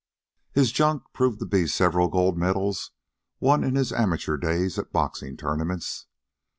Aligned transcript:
His 0.51 0.71
junk 0.71 1.03
proved 1.13 1.37
to 1.41 1.45
be 1.45 1.67
several 1.67 2.07
gold 2.07 2.35
medals 2.35 2.89
won 3.39 3.63
in 3.63 3.75
his 3.75 3.93
amateur 3.93 4.35
days 4.35 4.79
at 4.79 4.91
boxing 4.91 5.37
tournaments. 5.37 6.07